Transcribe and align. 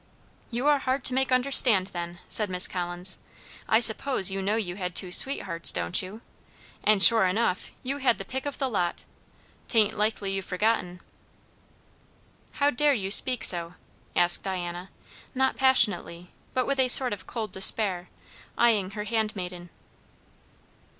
"You 0.49 0.65
are 0.65 0.79
hard 0.79 1.03
to 1.03 1.13
make 1.13 1.31
understand, 1.31 1.85
then," 1.93 2.17
said 2.27 2.49
Miss 2.49 2.67
Collins. 2.67 3.19
"I 3.69 3.79
suppose 3.79 4.31
you 4.31 4.41
know 4.41 4.55
you 4.55 4.75
had 4.77 4.95
two 4.95 5.11
sweethearts, 5.11 5.71
don't 5.71 6.01
you? 6.01 6.21
And 6.83 7.03
sure 7.03 7.27
enough 7.27 7.69
you 7.83 7.97
had 7.99 8.17
the 8.17 8.25
pick 8.25 8.47
of 8.47 8.57
the 8.57 8.67
lot. 8.67 9.03
'Tain't 9.67 9.95
likely 9.95 10.31
you've 10.33 10.45
forgotten." 10.45 11.01
"How 12.53 12.71
dare 12.71 12.95
you 12.95 13.11
speak 13.11 13.43
so?" 13.43 13.75
asked 14.15 14.41
Diana, 14.41 14.89
not 15.35 15.55
passionately, 15.55 16.31
but 16.55 16.65
with 16.65 16.79
a 16.79 16.87
sort 16.87 17.13
of 17.13 17.27
cold 17.27 17.51
despair, 17.51 18.09
eying 18.59 18.89
her 18.97 19.03
handmaiden. 19.03 19.69